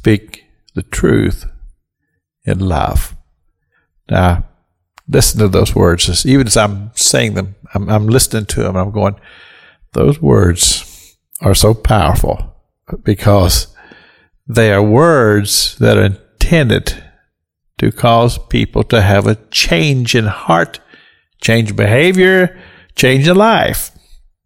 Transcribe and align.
speak 0.00 0.46
the 0.74 0.82
truth 0.82 1.44
in 2.46 2.58
love. 2.58 3.14
Now, 4.08 4.46
listen 5.06 5.38
to 5.40 5.48
those 5.48 5.74
words. 5.74 6.24
Even 6.24 6.46
as 6.46 6.56
I'm 6.56 6.90
saying 6.94 7.34
them, 7.34 7.54
I'm, 7.74 7.86
I'm 7.90 8.06
listening 8.06 8.46
to 8.46 8.62
them. 8.62 8.76
I'm 8.76 8.92
going, 8.92 9.16
those 9.92 10.18
words 10.18 11.18
are 11.42 11.54
so 11.54 11.74
powerful 11.74 12.56
because 13.02 13.76
they 14.46 14.72
are 14.72 14.82
words 14.82 15.76
that 15.80 15.98
are 15.98 16.06
intended 16.06 17.04
to 17.76 17.92
cause 17.92 18.38
people 18.38 18.82
to 18.84 19.02
have 19.02 19.26
a 19.26 19.36
change 19.50 20.14
in 20.14 20.24
heart, 20.24 20.80
change 21.42 21.76
behavior, 21.76 22.58
change 22.96 23.28
in 23.28 23.36
life. 23.36 23.90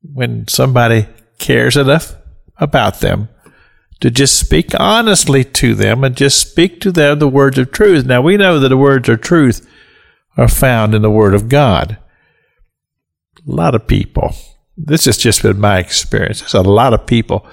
When 0.00 0.48
somebody 0.48 1.08
cares 1.38 1.76
enough 1.76 2.14
about 2.56 3.00
them 3.00 3.28
to 4.02 4.10
just 4.10 4.36
speak 4.36 4.72
honestly 4.80 5.44
to 5.44 5.76
them 5.76 6.02
and 6.02 6.16
just 6.16 6.40
speak 6.40 6.80
to 6.80 6.90
them 6.90 7.20
the 7.20 7.28
words 7.28 7.56
of 7.56 7.70
truth. 7.70 8.04
Now 8.04 8.20
we 8.20 8.36
know 8.36 8.58
that 8.58 8.68
the 8.68 8.76
words 8.76 9.08
of 9.08 9.20
truth 9.20 9.64
are 10.36 10.48
found 10.48 10.92
in 10.92 11.02
the 11.02 11.10
Word 11.10 11.34
of 11.34 11.48
God. 11.48 11.98
A 13.36 13.50
lot 13.50 13.76
of 13.76 13.86
people, 13.86 14.34
this 14.76 15.04
has 15.04 15.16
just 15.16 15.42
been 15.42 15.60
my 15.60 15.78
experience. 15.78 16.40
There's 16.40 16.54
a 16.54 16.62
lot 16.62 16.92
of 16.92 17.06
people 17.06 17.46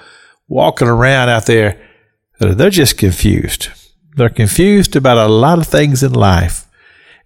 walking 0.48 0.88
around 0.88 1.28
out 1.28 1.46
there 1.46 1.80
that 2.40 2.58
they're 2.58 2.70
just 2.70 2.98
confused. 2.98 3.68
They're 4.16 4.28
confused 4.28 4.96
about 4.96 5.18
a 5.18 5.32
lot 5.32 5.60
of 5.60 5.68
things 5.68 6.02
in 6.02 6.12
life. 6.12 6.66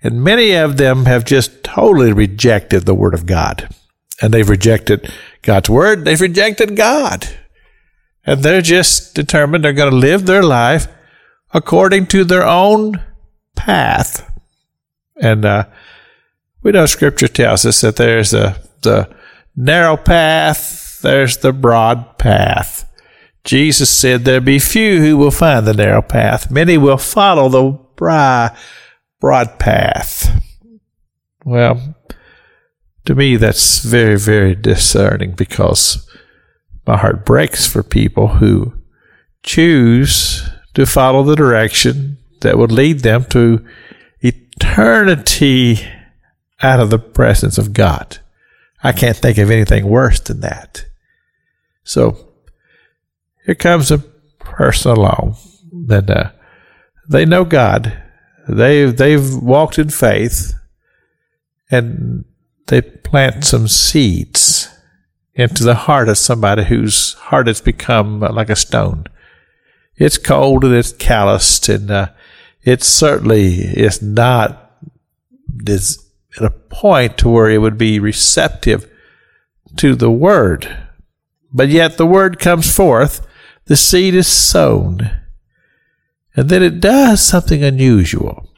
And 0.03 0.23
many 0.23 0.53
of 0.53 0.77
them 0.77 1.07
have 1.07 1.25
just 1.25 1.65
totally 1.65 2.13
rejected 2.13 2.85
the 2.85 2.95
Word 2.95 3.15
of 3.15 3.25
God. 3.25 3.75
And 4.21 4.35
they've 4.35 4.49
rejected 4.49 5.11
God's 5.41 5.71
Word. 5.71 6.05
They've 6.05 6.21
rejected 6.21 6.77
God. 6.77 7.27
And 8.27 8.43
they're 8.43 8.63
just 8.63 9.15
determined 9.15 9.65
they're 9.65 9.73
going 9.73 9.91
to 9.91 9.97
live 9.97 10.27
their 10.27 10.43
life 10.43 10.89
according 11.53 12.07
to 12.07 12.25
their 12.25 12.47
own 12.47 13.03
path. 13.55 14.31
And 15.21 15.45
uh, 15.45 15.67
we 16.63 16.73
know 16.73 16.87
Scripture 16.87 17.29
tells 17.29 17.65
us 17.65 17.81
that 17.83 17.97
there's 17.97 18.35
a, 18.35 18.61
the 18.83 19.15
narrow 19.55 19.97
path, 19.97 21.01
there's 21.03 21.37
the 21.39 21.53
broad 21.53 22.19
path. 22.19 22.91
Jesus 23.45 23.91
said 23.91 24.25
there 24.25 24.41
be 24.41 24.59
few 24.59 25.01
who 25.01 25.19
will 25.19 25.31
find 25.31 25.67
the 25.67 25.75
narrow 25.75 26.01
path. 26.01 26.51
Many 26.51 26.79
will 26.79 26.97
follow 26.97 27.49
the 27.49 27.79
broad, 27.95 28.57
broad 29.21 29.59
path. 29.59 30.43
Well, 31.45 31.95
to 33.05 33.15
me, 33.15 33.37
that's 33.37 33.81
very, 33.81 34.19
very 34.19 34.55
discerning 34.55 35.33
because 35.33 36.09
my 36.87 36.97
heart 36.97 37.25
breaks 37.25 37.67
for 37.67 37.83
people 37.83 38.29
who 38.29 38.75
choose 39.43 40.49
to 40.75 40.87
follow 40.87 41.23
the 41.23 41.37
direction 41.37 42.19
that 42.41 42.59
would 42.59 42.73
lead 42.73 43.01
them 43.01 43.25
to 43.27 43.65
eternity 44.21 45.87
out 46.63 46.81
of 46.81 46.91
the 46.91 46.99
presence 46.99 47.59
of 47.59 47.73
God. 47.73 48.19
I 48.83 48.93
can't 48.93 49.17
think 49.17 49.39
of 49.39 49.51
anything 49.51 49.89
worse 49.89 50.21
than 50.21 50.41
that. 50.41 50.85
So 51.85 52.33
here 53.47 53.55
comes 53.55 53.91
a 53.91 53.99
person 54.39 54.93
along 54.93 55.37
that 55.87 56.09
uh, 56.11 56.31
they 57.09 57.25
know 57.25 57.45
God. 57.45 58.03
They've 58.47 58.95
they've 58.95 59.35
walked 59.37 59.79
in 59.79 59.89
faith, 59.89 60.53
and 61.71 62.25
they 62.67 62.83
plant 62.83 63.45
some 63.45 63.69
seeds 63.69 64.74
into 65.35 65.65
the 65.65 65.75
heart 65.75 66.09
of 66.09 66.19
somebody 66.19 66.65
whose 66.65 67.15
heart 67.15 67.47
has 67.47 67.61
become 67.61 68.21
like 68.21 68.51
a 68.51 68.57
stone. 68.57 69.05
It's 69.97 70.19
cold 70.19 70.65
and 70.65 70.75
it's 70.75 70.93
calloused, 70.93 71.69
and 71.69 71.91
uh, 71.91 72.09
it 72.63 72.83
certainly 72.83 73.55
is 73.55 74.03
not 74.03 74.61
is 75.67 76.05
at 76.37 76.45
a 76.45 76.51
point 76.51 77.19
to 77.19 77.29
where 77.29 77.49
it 77.49 77.59
would 77.59 77.79
be 77.79 77.99
receptive 77.99 78.91
to 79.77 79.95
the 79.95 80.11
word. 80.11 80.89
But 81.53 81.69
yet 81.69 81.97
the 81.97 82.07
word 82.07 82.39
comes 82.39 82.75
forth, 82.75 83.27
the 83.67 83.77
seed 83.77 84.15
is 84.15 84.27
sown, 84.27 85.11
and 86.37 86.49
then 86.49 86.63
it 86.63 86.81
does 86.81 87.21
something 87.21 87.63
unusual. 87.63 88.51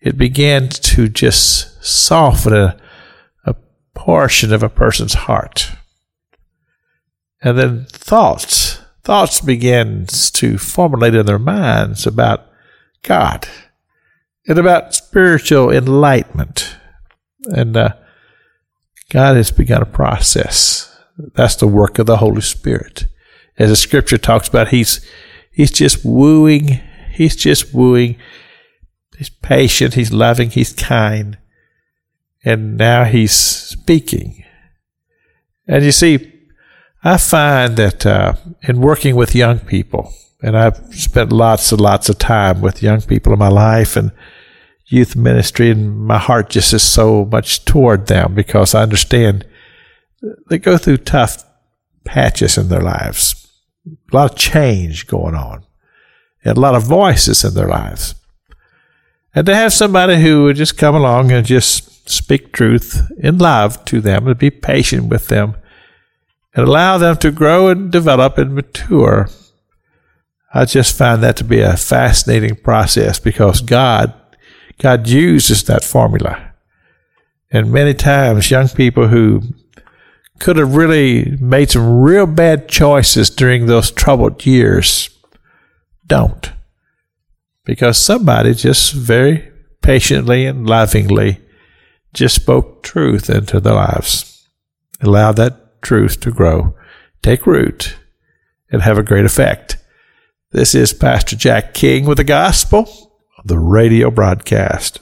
It 0.00 0.16
begins 0.16 0.78
to 0.80 1.08
just 1.08 1.84
soften 1.84 2.72
portion 3.94 4.52
of 4.52 4.62
a 4.62 4.68
person's 4.68 5.14
heart. 5.14 5.72
And 7.42 7.58
then 7.58 7.86
thoughts, 7.86 8.80
thoughts 9.02 9.40
begins 9.40 10.30
to 10.32 10.58
formulate 10.58 11.14
in 11.14 11.26
their 11.26 11.38
minds 11.38 12.06
about 12.06 12.46
God 13.02 13.48
and 14.46 14.58
about 14.58 14.94
spiritual 14.94 15.70
enlightenment. 15.70 16.76
And 17.46 17.76
uh, 17.76 17.94
God 19.10 19.36
has 19.36 19.50
begun 19.50 19.82
a 19.82 19.86
process. 19.86 20.88
That's 21.18 21.56
the 21.56 21.66
work 21.66 21.98
of 21.98 22.06
the 22.06 22.18
Holy 22.18 22.40
Spirit. 22.40 23.06
As 23.58 23.70
the 23.70 23.76
scripture 23.76 24.18
talks 24.18 24.48
about, 24.48 24.68
He's 24.68 25.04
He's 25.50 25.70
just 25.70 26.04
wooing, 26.04 26.80
He's 27.12 27.36
just 27.36 27.74
wooing. 27.74 28.16
He's 29.18 29.28
patient, 29.28 29.94
He's 29.94 30.12
loving, 30.12 30.50
He's 30.50 30.72
kind. 30.72 31.36
And 32.44 32.76
now 32.76 33.04
He's 33.04 33.32
speaking. 33.32 34.44
And 35.66 35.84
you 35.84 35.92
see, 35.92 36.32
I 37.04 37.16
find 37.16 37.76
that 37.76 38.06
uh, 38.06 38.34
in 38.62 38.80
working 38.80 39.16
with 39.16 39.34
young 39.34 39.58
people, 39.58 40.12
and 40.42 40.56
I've 40.56 40.76
spent 40.94 41.32
lots 41.32 41.72
and 41.72 41.80
lots 41.80 42.08
of 42.08 42.18
time 42.18 42.60
with 42.60 42.82
young 42.82 43.00
people 43.00 43.32
in 43.32 43.38
my 43.38 43.48
life 43.48 43.96
and 43.96 44.12
youth 44.86 45.16
ministry, 45.16 45.70
and 45.70 45.96
my 46.04 46.18
heart 46.18 46.50
just 46.50 46.72
is 46.72 46.82
so 46.82 47.24
much 47.24 47.64
toward 47.64 48.06
them 48.06 48.34
because 48.34 48.74
I 48.74 48.82
understand 48.82 49.46
they 50.48 50.58
go 50.58 50.76
through 50.76 50.98
tough 50.98 51.44
patches 52.04 52.58
in 52.58 52.68
their 52.68 52.80
lives, 52.80 53.48
a 53.86 54.16
lot 54.16 54.32
of 54.32 54.38
change 54.38 55.06
going 55.06 55.34
on, 55.34 55.64
and 56.44 56.56
a 56.56 56.60
lot 56.60 56.74
of 56.74 56.84
voices 56.84 57.44
in 57.44 57.54
their 57.54 57.68
lives. 57.68 58.14
And 59.34 59.46
to 59.46 59.54
have 59.54 59.72
somebody 59.72 60.20
who 60.20 60.44
would 60.44 60.56
just 60.56 60.76
come 60.76 60.94
along 60.94 61.32
and 61.32 61.46
just 61.46 61.91
speak 62.06 62.52
truth 62.52 63.10
in 63.18 63.38
love 63.38 63.84
to 63.86 64.00
them 64.00 64.26
and 64.26 64.38
be 64.38 64.50
patient 64.50 65.08
with 65.08 65.28
them 65.28 65.56
and 66.54 66.66
allow 66.66 66.98
them 66.98 67.16
to 67.16 67.30
grow 67.30 67.68
and 67.68 67.90
develop 67.90 68.38
and 68.38 68.54
mature 68.54 69.28
I 70.54 70.66
just 70.66 70.96
find 70.96 71.22
that 71.22 71.36
to 71.36 71.44
be 71.44 71.60
a 71.60 71.76
fascinating 71.76 72.56
process 72.56 73.18
because 73.18 73.62
God, 73.62 74.12
God 74.78 75.08
uses 75.08 75.64
that 75.64 75.82
formula. 75.82 76.52
And 77.50 77.72
many 77.72 77.94
times 77.94 78.50
young 78.50 78.68
people 78.68 79.08
who 79.08 79.42
could 80.40 80.56
have 80.56 80.76
really 80.76 81.36
made 81.40 81.70
some 81.70 82.00
real 82.00 82.26
bad 82.26 82.68
choices 82.68 83.30
during 83.30 83.66
those 83.66 83.90
troubled 83.90 84.44
years 84.44 85.08
don't. 86.06 86.52
Because 87.64 87.96
somebody 87.96 88.52
just 88.54 88.92
very 88.92 89.50
patiently 89.80 90.44
and 90.44 90.66
lovingly 90.66 91.40
just 92.12 92.34
spoke 92.34 92.82
truth 92.82 93.30
into 93.30 93.60
their 93.60 93.74
lives. 93.74 94.48
Allow 95.00 95.32
that 95.32 95.82
truth 95.82 96.20
to 96.20 96.30
grow, 96.30 96.74
take 97.22 97.46
root, 97.46 97.96
and 98.70 98.82
have 98.82 98.98
a 98.98 99.02
great 99.02 99.24
effect. 99.24 99.78
This 100.50 100.74
is 100.74 100.92
Pastor 100.92 101.36
Jack 101.36 101.74
King 101.74 102.04
with 102.04 102.18
the 102.18 102.24
gospel 102.24 103.12
the 103.44 103.58
radio 103.58 104.10
broadcast. 104.10 105.00